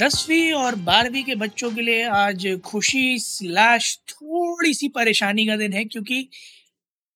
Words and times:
दसवीं 0.00 0.52
और 0.52 0.74
बारहवीं 0.74 1.22
के 1.24 1.34
बच्चों 1.34 1.70
के 1.70 1.82
लिए 1.82 2.02
आज 2.08 2.46
खुशी 2.64 3.18
स्लैश 3.18 3.96
थोड़ी 4.08 4.72
सी 4.74 4.88
परेशानी 4.88 5.46
का 5.46 5.56
दिन 5.56 5.72
है, 5.72 5.84
क्योंकि 5.84 6.22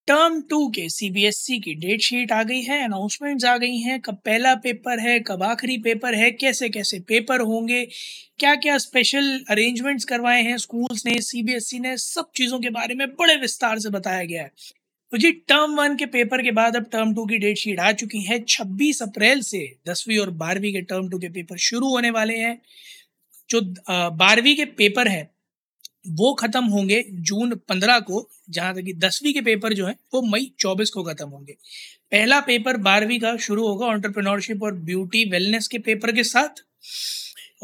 टर्म 0.09 0.41
टू 0.41 0.67
के 0.69 0.89
सीबीएसई 0.89 1.59
की 1.59 1.75
डेट 1.75 2.01
शीट 2.01 2.33
आ 2.33 2.43
गई 2.43 2.61
है 2.63 2.83
अनाउंसमेंट्स 2.85 3.45
आ 3.45 3.57
गई 3.57 3.77
हैं, 3.79 4.01
कब 4.01 4.15
पहला 4.25 4.55
पेपर 4.57 5.01
है, 5.01 5.19
कब 5.21 5.43
आखिरी 5.43 5.79
पेपर 5.79 6.15
है, 6.15 6.31
कैसे 6.31 6.69
कैसे 6.69 7.01
पेपर 7.09 7.41
होंगे 7.43 7.85
क्या 8.39 8.55
क्या 8.57 8.79
स्पेशल 8.79 9.45
अरेंजमेंट्स 9.51 10.05
करवाए 10.05 10.43
हैं 10.43 10.57
स्कूल्स 10.59 11.07
ने 11.07 11.21
सीबीएसई 11.23 11.79
ने, 11.79 11.97
सब 11.97 12.31
चीज़ों 12.37 12.61
के 12.61 12.71
बारे 12.71 12.95
में 12.95 13.09
बड़े 13.11 13.37
विस्तार 13.37 13.79
से 13.79 13.91
बताया 13.91 14.25
गया 14.25 14.43
है। 14.43 14.51
तो 15.15 15.19
जी 15.19 15.31
टर्म 15.49 15.75
वन 15.75 15.97
के 15.97 16.07
पेपर 16.07 16.43
के 16.43 16.51
बाद 16.51 16.77
अब 16.77 16.85
टर्म 16.93 17.15
टू 17.15 17.27
की 17.27 17.37
डेट 17.39 17.57
शीट 17.57 17.81
आ 17.81 17.93
चुकी 17.93 18.21
है। 18.21 18.39
26 18.39 19.03
अप्रैल 19.03 19.41
से 19.41 19.59
दसवीं 19.89 20.19
और 20.19 20.31
बारहवीं 20.31 20.73
के 20.73 20.81
टर्म 20.81 21.09
टू 21.09 21.19
के 21.19 21.29
पेपर 21.29 21.57
शुरू 21.57 21.89
होने 21.89 22.11
वाले 22.11 22.39
हैं। 22.39 22.63
जो 23.51 23.61
बारहवीं 23.91 24.57
के 24.57 24.65
पेपर 24.65 25.09
हैं, 25.09 25.31
वो 26.09 26.35
खत्म 26.35 26.65
होंगे 26.65 27.05
जून 27.11 27.55
पंद्रह 27.69 28.01
को, 28.01 28.29
जहाँ 28.51 28.75
तक 28.75 28.81
कि 28.81 28.93
दसवीं 28.93 29.35
के 29.35 29.41
पेपर 29.41 29.73
जो 29.73 29.87
हैं, 29.87 29.97
वो 30.15 30.23
मई 30.23 30.51
चौबीस 30.59 30.91
को 30.91 31.03
खत्म 31.03 31.29
होंगे। 31.29 31.53
पहला 32.13 32.41
पेपर 32.41 32.77
बारहवीं 32.77 33.21
का 33.21 33.37
शुरू 33.37 33.67
होगा 33.69 33.87
ऑन्टरप्रिनोरशिप 33.87 34.63
और 34.63 34.75
ब्यूटी 34.75 35.25
वेलनेस 35.31 35.69
के 35.69 35.79
पेपर 35.79 36.13
के 36.13 36.25
साथ। 36.25 36.65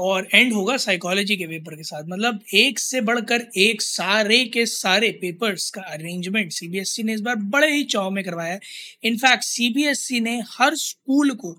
और 0.01 0.29
एंड 0.35 0.53
होगा 0.53 0.77
साइकोलॉजी 0.79 1.37
के 1.37 1.47
पेपर 1.47 1.75
के 1.77 1.83
साथ। 1.85 2.05
मतलब 2.09 2.41
एक 2.55 2.79
से 2.79 3.01
बढ़कर 3.03 3.47
एक 3.59 3.83
सारे 3.83 4.45
के 4.47 4.65
सारे 4.69 5.11
पेपर्स 5.21 5.69
का 5.71 5.83
अरेंजमेंट 5.83 6.53
सीबीएसई 6.53 7.03
ने 7.03 7.15
इस 7.15 7.21
बार 7.21 7.37
बड़े 7.51 7.71
ही 7.73 7.85
चाव 7.87 8.11
में 8.11 8.23
करवाया 8.25 8.53
है। 8.53 8.61
इनफैक्ट 9.05 9.45
सीबीएसई 9.45 10.21
ने 10.21 10.41
हर 10.51 10.75
स्कूल 10.77 11.31
को 11.35 11.53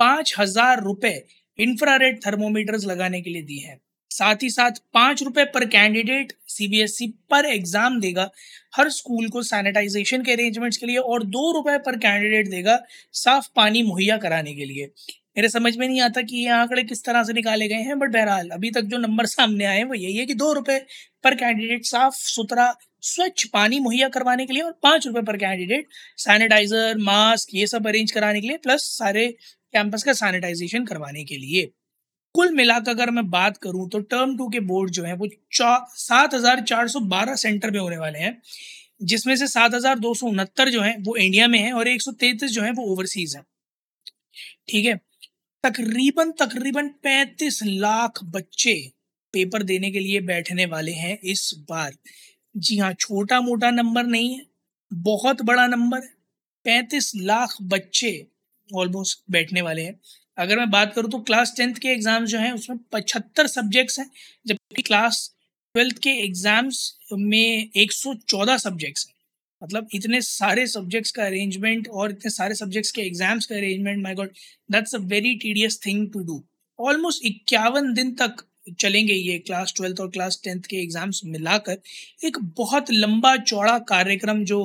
पाँच 0.00 0.34
हज़ार 0.38 0.82
रुपये 0.82 1.24
इंफ्रारेड 1.58 2.20
थर्मोमीटर्स 2.26 2.84
लगाने 2.86 3.20
के 3.20 3.30
लिए 3.30 3.42
दिए 3.42 3.66
हैं। 3.66 3.80
साथ 4.10 4.42
ही 4.42 4.48
साथ 4.50 4.78
पाँच 4.94 5.22
रुपए 5.22 5.44
पर 5.44 5.64
कैंडिडेट 5.66 6.32
सीबीएसई 6.48 7.06
पर 7.30 7.46
एग्ज़ाम 7.46 7.98
देगा, 8.00 8.30
हर 8.76 8.88
स्कूल 8.90 9.28
को 9.28 9.42
सैनिटाइजेशन 9.42 10.22
के 10.22 10.32
अरेंजमेंट्स 10.32 10.76
के 10.76 10.86
लिए, 10.86 10.96
और 10.96 11.24
दो 11.26 11.52
रुपए 11.52 11.76
पर 11.78 11.96
कैंडिडेट 11.98 12.48
देगा 12.50 12.78
साफ़ 13.14 13.48
पानी 13.56 13.82
मुहैया 13.82 14.16
कराने 14.18 14.54
के 14.54 14.64
लिए। 14.64 14.90
मेरे 15.36 15.48
समझ 15.48 15.76
में 15.76 15.86
नहीं 15.86 16.00
आता 16.00 16.22
कि 16.22 16.36
ये 16.36 16.48
आंकड़े 16.52 16.82
किस 16.84 17.04
तरह 17.04 17.22
से 17.24 17.32
निकाले 17.32 17.68
गए 17.68 17.82
हैं 17.82 17.98
बट 17.98 18.10
बहरहाल, 18.10 18.48
अभी 18.50 18.70
तक 18.70 18.82
जो 18.84 18.98
नंबर 18.98 19.26
सामने 19.28 19.64
आए 19.66 19.76
हैं 19.76 19.84
वो 19.86 19.94
यही 19.96 20.16
है 20.16 20.26
कि 20.26 20.34
दो 20.36 20.52
रुपए 20.54 20.78
पर 21.24 21.34
कैंडिडेट 21.36 21.84
साफ़ 21.86 22.14
सुथरा, 22.16 22.72
स्वच्छ 23.02 23.46
पानी 23.48 23.80
मुहैया 23.80 24.08
करवाने 24.10 24.46
के 24.46 24.52
लिए 24.52 24.62
और 24.62 24.72
पाँच 24.82 25.06
रुपए 25.06 25.22
पर 25.22 25.36
कैंडिडेट 25.38 25.88
सैनिटाइजर 26.18 26.98
मास्क 27.00 27.54
ये 27.54 27.66
सब 27.66 27.86
अरेंज 27.86 28.12
कराने 28.12 28.40
के 28.40 28.48
लिए 28.48 28.56
प्लस 28.58 28.84
सारे 28.92 29.26
कैंपस 29.74 30.02
का 30.02 30.12
सैनिटाइजेशन 30.14 30.84
करवाने 30.86 31.24
के 31.24 31.36
लिए। 31.36 31.70
कुल 32.34 32.50
मिलाकर 32.54 32.90
अगर 32.90 33.10
मैं 33.10 33.28
बात 33.30 33.56
करूँ 33.58 33.88
तो 33.90 33.98
टर्म 34.06 34.36
टू 34.38 34.48
के 34.50 34.60
बोर्ड 34.62 34.90
जो 34.90 35.04
है 35.04 35.14
वो 35.16 35.28
सात 35.96 36.34
हज़ार 36.34 36.60
चार 36.62 36.88
सौ 36.88 37.00
बारह 37.08 37.34
सेंटर 37.36 37.70
में 37.70 37.78
होने 37.80 37.96
वाले 37.98 38.18
हैं, 38.18 38.40
जिसमें 39.02 39.34
से 39.36 39.46
सात 39.48 39.74
हज़ार 39.74 39.98
दो 39.98 40.14
सौ 40.14 40.26
उनहत्तर 40.28 40.70
जो 40.70 40.80
है 40.82 40.96
वो 41.00 41.16
इंडिया 41.18 41.48
में 41.48 41.58
है 41.58 41.72
और 41.72 41.88
एक 41.88 42.02
सौ 42.02 42.12
तैतीस 42.14 42.50
जो 42.52 42.62
है 42.62 42.70
वो 42.72 42.84
ओवरसीज 42.92 43.36
है। 43.36 43.42
ठीक 44.68 44.84
है? 44.86 44.98
तकरीबन 45.64 46.30
तकरीबन 46.32 46.88
पैंतीस 47.02 47.58
लाख 47.64 48.18
बच्चे 48.24 48.74
पेपर 49.34 49.62
देने 49.62 49.90
के 49.90 49.98
लिए 49.98 50.20
बैठने 50.20 50.66
वाले 50.66 50.92
हैं 50.94 51.18
इस 51.24 51.50
बार। 51.70 51.94
जी 52.54 52.76
हाँ 52.78 52.92
छोटा 52.94 53.40
मोटा 53.40 53.70
नंबर 53.70 54.04
नहीं 54.04 54.34
है, 54.34 54.44
बहुत 54.90 55.42
बड़ा 55.42 55.66
नंबर 55.66 56.02
है। 56.02 56.08
पैंतीस 56.66 57.10
लाख 57.16 57.56
बच्चे 57.64 58.12
ऑलमोस्ट 58.70 59.22
बैठने 59.30 59.62
वाले 59.62 59.82
हैं। 59.82 59.98
अगर 60.38 60.58
मैं 60.58 60.70
बात 60.70 60.94
करूँ 60.94 61.10
तो 61.10 61.18
क्लास 61.22 61.54
टेंथ 61.56 61.74
के 61.74 61.88
एग्ज़ाम 61.88 62.24
जो 62.26 62.38
हैं, 62.38 62.52
उसमें 62.52 62.78
पचहत्तर 62.92 63.46
सब्जेक्ट्स 63.48 63.98
हैं, 63.98 64.10
जबकि 64.46 64.82
क्लास 64.82 65.30
ट्वेल्थ 65.74 65.98
के 65.98 66.10
एग्ज़ाम्स 66.24 66.78
में 67.12 67.70
114 67.76 68.56
सब्जेक्ट्स 68.58 69.06
हैं। 69.08 69.14
मतलब 69.62 69.88
इतने 69.94 70.20
सारे 70.20 70.66
सब्जेक्ट्स 70.66 71.10
का 71.10 71.24
अरेंजमेंट 71.24 71.88
और 71.88 72.10
इतने 72.10 72.30
सारे 72.30 72.54
सब्जेक्ट्स 72.54 72.90
के 72.90 73.02
एग्ज़ाम्स 73.02 73.46
का 73.46 73.54
arrangement 73.56 74.02
my 74.02 74.14
god 74.14 74.30
that's 74.70 74.94
a 74.94 74.98
very 75.06 75.34
tedious 75.36 75.80
thing 75.86 76.10
to 76.12 76.22
do 76.24 76.42
almost 76.78 77.24
इक्यावन 77.24 77.92
दिन 77.94 78.14
तक 78.14 78.44
चलेंगे 78.78 79.14
ये 79.14 79.38
क्लास 79.38 79.72
ट्वेल्थ 79.76 80.00
और 80.00 80.08
क्लास 80.10 80.40
टेंथ 80.44 80.60
के 80.60 80.76
एग्ज़ाम्स 80.76 81.20
मिलाकर 81.24 81.78
एक 82.24 82.38
बहुत 82.56 82.90
लंबा 82.90 83.36
चौड़ा 83.36 83.78
कार्यक्रम 83.88 84.44
जो 84.44 84.60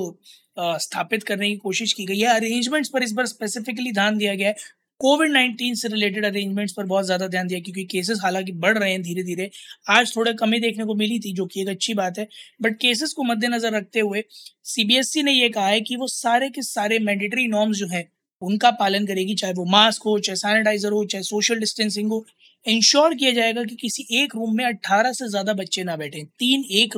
स्थापित 0.58 1.22
करने 1.22 1.48
की 1.50 1.56
कोशिश 1.56 1.92
की 1.92 2.04
गई 2.06 2.18
है। 2.18 2.34
अरेंजमेंट्स 2.34 2.88
पर 2.88 3.02
इस 3.02 3.12
बार 3.12 3.26
स्पेसिफिकली 3.26 3.92
ध्यान 3.92 4.18
दिया 4.18 4.34
गया 4.34 4.48
है। 4.48 4.54
कोविड 5.00 5.30
नाइन्टीन 5.32 5.74
से 5.74 5.88
रिलेटेड 5.88 6.24
अरेंजमेंट्स 6.24 6.72
पर 6.72 6.84
बहुत 6.86 7.04
ज़्यादा 7.06 7.26
ध्यान 7.28 7.46
दिया 7.46 7.60
क्योंकि 7.60 7.84
केसेस 7.86 8.18
हालाँकि 8.22 8.52
बढ़ 8.58 8.78
रहे 8.78 8.90
हैं 8.92 9.00
धीरे 9.02 9.22
धीरे 9.22 9.50
आज 9.90 10.14
थोड़ा 10.16 10.32
कमी 10.34 10.58
देखने 10.60 10.84
को 10.84 10.94
मिली 10.94 11.18
थी, 11.20 11.32
जो 11.32 11.46
कि 11.46 11.60
एक 11.62 11.68
अच्छी 11.68 11.94
बात 11.94 12.18
है। 12.18 12.26
बट 12.60 12.76
केसेस 12.80 13.12
को 13.12 13.22
मद्देनजर 13.24 13.72
रखते 13.72 14.00
हुए 14.00 14.22
सीबीएसई 14.66 15.22
ने 15.22 15.32
यह 15.32 15.48
कहा 15.54 15.66
है 15.68 15.80
कि 15.82 15.96
वो 15.96 16.06
सारे 16.08 16.48
के 16.50 16.62
सारे 16.62 16.98
मैंडेटरी 17.00 17.46
नॉर्म्स 17.48 17.76
जो 17.78 17.86
हैं, 17.88 18.04
उनका 18.42 18.70
पालन 18.78 19.06
करेगी, 19.06 19.34
चाहे 19.34 19.52
वो 19.52 19.64
मास्क 19.66 20.02
हो, 20.06 20.18
चाहे 20.20 20.36
सैनिटाइजर 20.36 20.92
हो, 20.92 21.04
चाहे 21.06 21.22
सोशल 21.24 21.58
डिस्टेंसिंग 21.58 22.10
हो। 22.10 22.24
इंश्योर 22.66 23.14
किया 23.14 23.30
जाएगा 23.32 23.62
कि 23.64 23.76
किसी 23.76 24.06
एक 24.16 24.34
रूम 24.36 24.56
में 24.56 24.64
18 24.64 25.12
से 25.12 25.28
ज़्यादा 25.28 25.52
बच्चे 25.54 25.82
ना 25.84 25.96
बैठे। 25.96 26.22
तीन 26.38 26.64
एक 26.72 26.96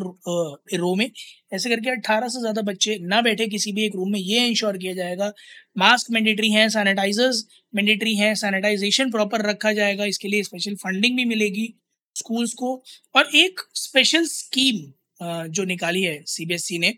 रो 0.74 0.94
में। 0.96 1.10
ऐसे 1.54 1.70
करके 1.70 1.90
18 1.90 2.28
से 2.28 2.40
ज़्यादा 2.40 2.62
बच्चे 2.62 2.96
ना 3.02 3.20
बैठे 3.22 3.46
किसी 3.48 3.72
भी 3.72 3.84
एक 3.86 3.94
रूम 3.96 4.10
में। 4.12 4.18
ये 4.20 4.46
इंश्योर 4.46 4.76
किया 4.78 4.92
जाएगा। 4.94 5.32
मास्क 5.76 6.10
मैंडेटरी 6.10 6.50
हैं 6.52 6.68
सैनिटाइजर्स 6.70 7.44
मैंडेटरी 7.72 8.14
हैं 8.16 8.34
सैनिटाइजेशन 8.36 9.10
प्रॉपर 9.10 9.46
रखा 9.46 9.72
जाएगा। 9.72 10.04
इसके 10.06 10.28
लिए 10.28 10.42
स्पेशल 10.42 10.74
फंडिंग 10.76 11.16
भी 11.16 11.24
मिलेगी 11.24 11.72
स्कूल्स 12.16 12.52
को। 12.54 12.74
और 13.14 13.30
एक 13.36 13.60
स्पेशल 13.76 14.26
स्कीम 14.28 15.48
जो 15.50 15.64
निकाली 15.64 16.02
है 16.02 16.22
सीबीएसई 16.28 16.78
ने 16.78 16.92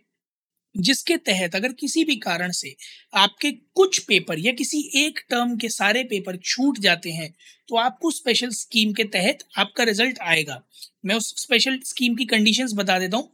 जिसके 0.79 1.17
तहत 1.27 1.55
अगर 1.55 1.73
किसी 1.73 2.05
भी 2.05 2.17
कारण 2.19 2.53
से 2.53 2.75
आपके 3.15 3.51
कुछ 3.75 3.99
पेपर 3.99 4.39
या 4.39 4.53
किसी 4.53 4.81
एक 4.97 5.21
टर्म 5.31 5.57
के 5.57 5.69
सारे 5.71 6.03
पेपर 6.05 6.37
छूट 6.45 6.79
जाते 6.79 7.11
हैं 7.11 7.35
तो 7.69 7.77
आपको 7.79 8.11
स्पेशल 8.11 8.51
स्कीम 8.53 8.93
के 8.93 9.05
तहत 9.07 9.39
आपका 9.59 9.85
रिज़ल्ट 9.85 10.19
आएगा। 10.23 10.63
मैं 11.05 11.15
उस 11.15 11.35
स्पेशल 11.39 11.79
स्कीम 11.85 12.15
की 12.17 12.25
कंडीशंस 12.27 12.73
बता 12.75 12.99
देता 12.99 13.17
हूँ 13.17 13.33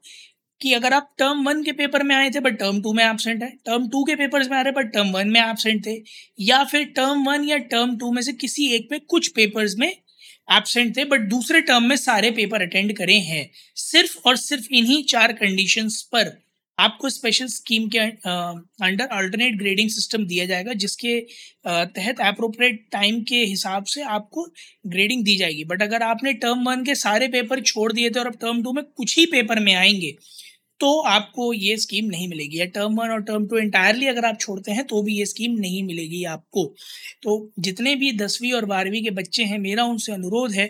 कि 0.61 0.73
अगर 0.73 0.93
आप 0.93 1.11
टर्म 1.19 1.43
वन 1.45 1.63
के 1.65 1.73
पेपर 1.73 2.03
में 2.03 2.15
आए 2.17 2.31
थे 2.31 2.41
बट 2.41 2.59
टर्म 2.59 2.81
टू 2.83 2.93
में 2.93 3.05
एबसेंट 3.05 3.43
है 3.43 3.51
टर्म 3.67 3.89
टू 3.89 4.03
के 4.05 4.15
पेपर्स 4.17 4.51
में 4.51 4.57
आ 4.59 4.61
रहे 4.61 4.73
बट 4.73 4.93
टर्म 4.93 5.11
वन 5.13 5.29
में 5.29 5.41
एबसेंट 5.41 5.85
थे, 5.87 5.97
या 6.41 6.63
फिर 6.65 6.85
टर्म 6.97 7.25
वन 7.27 7.45
या 7.45 7.57
टर्म 7.73 7.97
टू 7.99 8.13
में 8.13 8.23
से 8.23 8.33
किसी 8.35 8.69
एक 8.75 8.89
में 8.93 9.01
कुछ 9.01 9.29
पेपर्स 9.29 9.75
में 9.79 9.89
एबसेंट 9.89 10.97
थे 10.97 11.05
बट 11.05 11.29
दूसरे 11.31 11.61
टर्म 11.63 11.85
में 11.85 11.97
सारे 11.97 12.31
पेपर 12.31 12.63
अटेंड 12.63 12.97
करे 12.97 13.19
हैं, 13.21 13.51
सिर्फ़ 13.77 14.17
और 14.27 14.37
सिर्फ़ 14.39 14.67
इन्हीं 14.71 15.03
चार 15.05 15.33
कंडीशंस 15.33 16.01
पर। 16.13 16.33
आपको 16.79 17.09
स्पेशल 17.11 17.47
स्कीम 17.49 17.89
के 17.89 17.99
अंडर 17.99 19.07
अल्टरनेट 19.07 19.57
ग्रेडिंग 19.59 19.91
सिस्टम 19.91 20.25
दिया 20.27 20.47
जाएगा, 20.47 20.73
जिसके 20.75 21.19
तहत 21.67 22.21
अप्रोप्रिएट 22.23 22.87
टाइम 22.93 23.21
के 23.23 23.45
हिसाब 23.45 23.85
से 23.85 24.03
आपको 24.11 24.47
ग्रेडिंग 24.87 25.25
दी 25.25 25.37
जाएगी। 25.37 25.65
बट 25.65 25.83
अगर 25.83 26.03
आपने 26.03 26.33
टर्म 26.35 26.69
वन 26.69 26.85
के 26.85 26.95
सारे 26.97 27.29
पेपर 27.29 27.61
छोड़ 27.63 27.93
दिए 27.93 28.11
थे 28.11 28.21
और 28.21 28.27
अब 28.27 28.37
टर्म 28.41 28.63
टू 28.63 28.73
में 28.73 28.85
कुछ 28.87 29.19
ही 29.19 29.27
पेपर 29.27 29.61
में 29.61 29.75
आएँगे 29.75 30.15
तो 30.81 30.89
आपको 31.01 31.53
ये 31.53 31.77
स्कीम 31.77 32.07
नहीं 32.07 32.27
मिलेगी। 32.29 32.59
या 32.61 32.65
टर्म 32.67 32.95
वन 32.95 33.11
और 33.11 33.23
टर्म 33.23 33.47
टू 33.49 33.59
इंटायरली 33.59 34.07
अगर 34.07 34.25
आप 34.25 34.39
छोड़ते 34.41 34.73
हैं 34.73 34.85
तो 34.85 35.03
भी 35.03 35.19
ये 35.19 35.27
स्कीम 35.27 35.53
नहीं 35.59 35.83
मिलेगी 35.83 36.23
आपको। 36.27 36.65
तो 37.23 37.53
जितने 37.59 37.95
भी 37.97 38.11
दसवीं 38.19 38.53
और 38.53 38.65
बारहवीं 38.65 39.03
के 39.03 39.11
बच्चे 39.13 39.45
हैं, 39.45 39.59
मेरा 39.59 39.85
उनसे 39.85 40.13
अनुरोध 40.13 40.53
है 40.53 40.67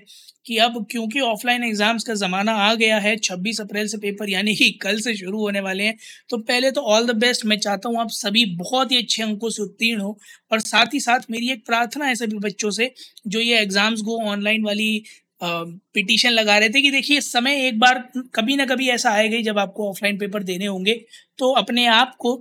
कि 0.46 0.56
अब 0.58 0.86
क्योंकि 0.90 1.20
ऑफलाइन 1.20 1.64
एग्ज़ाम्स 1.64 2.04
का 2.04 2.14
ज़माना 2.14 2.52
आ 2.52 2.74
गया 2.74 2.98
है 2.98 3.16
26 3.18 3.60
अप्रैल 3.60 3.86
से 3.86 3.98
पेपर 3.98 4.30
यानी 4.30 4.54
कि 4.54 4.70
कल 4.82 5.00
से 5.00 5.14
शुरू 5.14 5.40
होने 5.40 5.60
वाले 5.60 5.84
हैं 5.84 5.96
तो 6.28 6.38
पहले 6.38 6.70
तो 6.70 6.80
ऑल 6.80 7.06
द 7.06 7.16
बेस्ट 7.16 7.44
मैं 7.46 7.58
चाहता 7.58 7.88
हूँ 7.88 8.00
आप 8.00 8.10
सभी 8.10 8.44
बहुत 8.56 8.92
ही 8.92 8.98
अच्छे 8.98 9.22
अंकों 9.22 9.50
से 9.50 9.62
उत्तीर्ण 9.62 10.00
हो 10.00 10.18
और 10.52 10.60
साथ 10.60 10.94
ही 10.94 11.00
साथ 11.00 11.20
मेरी 11.30 11.50
एक 11.50 11.66
प्रार्थना 11.66 12.06
है 12.06 12.14
सभी 12.14 12.38
बच्चों 12.38 12.70
से, 12.70 12.92
जो 13.26 13.40
ये 13.40 13.60
एग्ज़ाम्स 13.60 14.00
को 14.00 14.18
ऑनलाइन 14.20 14.64
वाली 14.64 15.04
पिटीशन 15.42 16.30
लगा 16.30 16.58
रहे 16.58 16.68
थे 16.68 16.82
कि 16.82 16.90
देखिए 16.90 17.20
समय 17.20 17.66
एक 17.66 17.78
बार 17.78 17.98
कभी 18.34 18.56
ना 18.56 18.64
कभी 18.64 18.88
ऐसा 18.88 19.10
आएगा 19.10 19.40
जब 19.40 19.58
आपको 19.58 19.88
ऑफलाइन 19.90 20.18
पेपर 20.18 20.42
देने 20.42 20.66
होंगे 20.66 20.94
तो 21.38 21.52
अपने 21.52 21.86
आप 21.86 22.14
को 22.18 22.34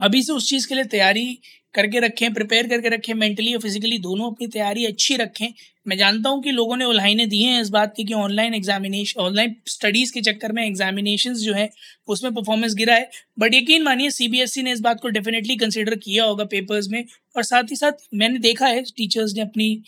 अभी 0.00 0.22
से 0.22 0.32
उस 0.32 0.48
चीज़ 0.50 0.68
के 0.68 0.74
लिए 0.74 0.84
तैयारी 0.84 1.38
करके 1.74 1.98
रखें 1.98 2.32
प्रिपेयर 2.34 2.68
करके 2.68 2.88
रखें 2.88 3.14
मेंटली 3.14 3.54
और 3.54 3.60
फिजिकली 3.60 3.98
दोनों 3.98 4.30
अपनी 4.30 4.46
तैयारी 4.46 4.84
अच्छी 4.86 5.16
रखें 5.16 5.48
मैं 5.88 5.96
जानता 5.96 6.30
हूँ 6.30 6.42
कि 6.42 6.50
लोगों 6.50 6.76
ने 6.76 6.84
उल्हाइनें 6.84 7.28
दी 7.28 7.42
हैं 7.42 7.60
इस 7.60 7.68
बात 7.70 7.94
की 7.96 8.04
कि 8.04 8.14
ऑनलाइन 8.14 8.54
एग्जामिनेशन 8.54 9.20
ऑनलाइन 9.20 9.54
स्टडीज़ 9.66 10.12
के 10.14 10.20
चक्कर 10.20 10.52
में 10.52 10.62
एग्जामिनेशन 10.66 11.34
जो 11.34 11.54
है, 11.54 11.68
उसमें 12.08 12.32
परफॉर्मेंस 12.34 12.74
गिरा 12.74 12.94
है। 12.94 13.08
बट 13.38 13.54
यकीन 13.54 13.82
मानिए 13.82 14.10
सीबीएसई 14.10 14.62
ने 14.62 14.72
इस 14.72 14.80
बात 14.80 15.00
को 15.00 15.08
डेफिनेटली 15.08 15.56
कंसिडर 15.56 15.94
किया 15.94 16.24
होगा 16.24 16.44
पेपर्स 16.44 16.88
में। 16.88 17.04
और 17.36 17.42
साथ 17.42 17.70
ही 17.70 17.76
साथ 17.76 17.92
मैंने 18.14 18.38
देखा 18.38 18.66
है 18.66 18.82
टीचर्स 18.96 19.34
ने 19.36 19.42
अपनी 19.42 19.82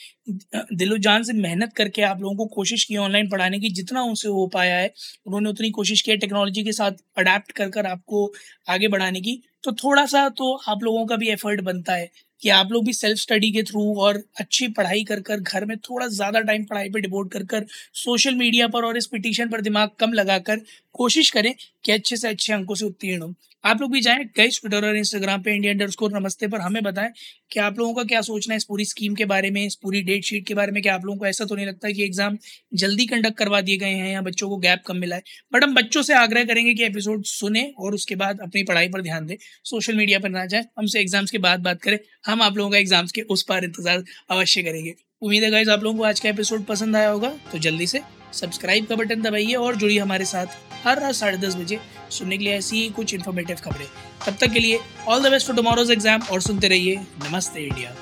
दिलो 0.75 0.99
जान 0.99 1.23
से 1.23 1.33
मेहनत 1.33 1.73
करके 1.73 2.03
आप 2.03 2.21
लोगों 2.21 2.37
को 2.37 2.47
कोशिश 2.47 2.85
की 2.85 2.97
ऑनलाइन 2.97 3.29
पढ़ाने 3.29 3.59
की, 3.61 3.71
जितना 3.71 4.03
उनसे 4.03 4.29
हो 4.29 4.47
पाया 4.47 4.77
है, 4.77 4.93
उन्होंने 5.27 5.51
उतनी 5.51 5.71
कोशिश 5.71 6.03
की 6.03 6.11
है 6.11 6.17
टेक्नोलॉजी 6.17 6.65
के 6.65 6.73
साथ 6.73 6.93
अडेप्ट 7.19 7.53
कर 7.53 7.87
आपको 7.87 8.33
आगे 8.69 8.89
बढ़ाने 8.89 9.21
की। 9.21 9.41
तो 9.65 9.73
थोड़ा 9.75 10.07
सा 10.07 10.29
तो 10.29 10.55
आप 10.69 10.83
लोगों 10.83 11.07
का 11.07 11.17
भी 11.17 11.29
एफर्ट 11.29 11.61
बनता 11.61 11.95
है। 11.95 12.11
कि 12.43 12.49
आप 12.49 12.73
लोग 12.73 12.85
भी 12.85 12.93
सेल्फ 12.93 13.19
स्टडी 13.19 13.51
के 13.53 13.63
थ्रू 13.63 13.83
और 14.01 14.23
अच्छी 14.41 14.69
पढ़ाई 14.69 15.05
कर 15.05 15.21
कर 15.21 15.41
घर 15.41 15.65
में 15.65 15.77
थोड़ा 15.81 16.07
ज़्यादा 16.09 16.41
टाइम 16.41 16.65
पढ़ाई 16.65 16.91
पे 16.91 17.01
डिवोट 17.01 17.31
कर 17.33 17.45
कर 17.45 17.67
सोशल 17.95 18.35
मीडिया 18.35 18.69
पर 18.69 18.85
और 18.85 18.97
इस 18.97 19.07
पिटिशन 19.07 19.49
पर 19.49 19.61
दिमाग 19.61 19.91
कम 20.01 20.13
लगाकर 20.13 20.61
कोशिश 20.95 21.31
करें 21.31 21.55
कि 21.85 21.93
अच्छे 21.93 22.17
से 22.17 22.29
अच्छे 22.29 22.53
अंकों 22.53 22.75
से 22.75 22.85
उत्तीर्ण 22.85 23.23
हो। 23.23 23.35
आप 23.65 23.81
लोग 23.81 23.93
भी 23.93 24.01
जाएँ, 24.01 24.25
कई 24.37 24.49
ट्विटर 24.51 24.85
और 24.87 24.97
इंस्टाग्राम 24.97 25.43
पे 25.43 25.55
इंडिया 25.55 25.73
अंडर 25.73 25.91
स्कोर 25.91 26.13
नमस्ते 26.13 26.47
पर 26.49 26.61
हमें 26.61 26.83
बताएँ 26.83 27.11
कि 27.53 27.61
आप 27.61 27.79
लोगों 27.79 27.95
का 27.95 28.03
क्या 28.05 28.21
सोचना 28.23 28.55
है 28.55 28.57
इस 28.57 28.65
पूरी 28.65 28.85
स्कीम 28.85 29.15
के 29.15 29.25
बारे 29.25 29.51
में, 29.51 29.65
इस 29.67 29.75
पूरी 29.75 30.01
डेट 30.03 30.25
शीट 30.25 30.47
के 30.47 30.55
बारे 30.55 30.73
में, 30.73 30.83
कि 30.83 30.89
आप 30.89 31.05
लोगों 31.05 31.19
को 31.19 31.27
ऐसा 31.27 31.45
तो 31.45 31.55
नहीं 31.55 31.67
लगता 31.67 31.91
कि 31.91 32.05
एग्ज़ाम 32.05 32.39
जल्दी 32.75 33.07
कंडक्ट 33.07 33.37
करवा 33.39 33.61
दिए 33.61 33.77
गए 33.77 33.91
हैं 33.91 34.13
या 34.13 34.21
बच्चों 34.23 34.49
को 34.49 34.57
गैप 34.59 34.83
कम 34.87 34.97
मिला 34.97 35.17
है। 35.17 35.23
बट 35.53 35.65
हम 35.65 35.75
बच्चों 35.75 36.03
से 36.03 36.15
आग्रह 36.15 36.45
करेंगे 36.45 36.75
कि 36.75 36.85
एपिसोड 36.85 37.25
सुने 37.27 37.63
और 37.79 37.95
उसके 37.95 38.15
बाद 38.17 38.41
अपनी 38.43 38.63
पढ़ाई 38.63 38.89
पर 38.89 39.03
ध्यान 39.03 39.27
दें। 39.27 39.37
सोशल 39.65 39.97
मीडिया 39.97 40.19
पर 40.19 40.29
ना 40.31 40.47
जाए, 40.47 40.65
हमसे 40.79 41.01
एग्ज़ाम्स 41.01 41.31
के 41.31 41.39
बाद 41.41 41.61
बात 41.61 41.83
करें। 41.83 41.99
हम 42.27 42.43
आप 42.43 42.57
लोगों 42.57 42.71
का 42.71 42.79
एग्ज़ाम्स 42.79 43.13
के 43.13 43.23
उस 43.23 43.43
पर 43.43 43.65
इंतज़ार 43.65 44.05
अवश्य 44.31 44.63
करेंगे। 44.63 44.95
उम्मीद 45.23 45.43
है 45.45 45.51
गाइज़ 45.51 45.71
आप 45.71 45.83
लोगों 45.83 45.99
को 45.99 46.05
आज 46.05 46.21
का 46.21 46.29
एपिसोड 46.29 46.65
पसंद 46.65 46.97
आया 46.97 47.09
होगा 47.09 47.35
तो 47.53 47.59
जल्दी 47.61 47.87
से 47.87 48.01
सब्सक्राइब 48.35 48.87
का 48.87 48.97
बटन 48.97 49.23
दबाइए 49.23 49.55
और 49.57 49.77
जुड़िए 49.77 49.99
हमारे 49.99 50.25
साथ। 50.25 50.70
हर 50.85 51.01
रात 51.01 51.15
साढ़े 51.15 51.39
दस 51.39 51.57
बजे 51.57 51.79
सुनने 52.11 52.39
के 52.39 52.45
लिए 52.45 52.57
ऐसी 52.59 52.77
ही 52.77 52.89
कुछ 52.91 53.15
इन्फॉर्मेटिव 53.15 53.57
खबरें। 53.65 53.87
तब 54.27 54.37
तक 54.41 54.53
के 54.53 54.61
लिए 54.61 54.81
all 55.09 55.23
the 55.23 55.31
best 55.31 55.47
for 55.47 55.57
tomorrow's 55.57 55.91
exam 55.91 56.23
और 56.33 56.41
सुनते 56.41 56.69
रहिए 56.69 56.97
नमस्ते 57.25 57.61
इंडिया। 57.61 57.95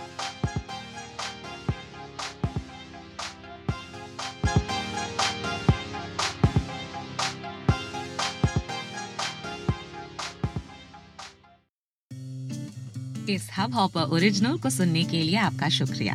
इस 13.30 13.48
हब 13.56 13.74
हॉपर 13.74 14.14
ओरिजिनल 14.16 14.58
को 14.58 14.70
सुनने 14.70 15.02
के 15.04 15.22
लिए 15.22 15.36
आपका 15.38 15.68
शुक्रिया। 15.70 16.14